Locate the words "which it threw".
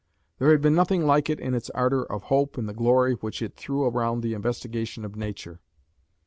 3.13-3.83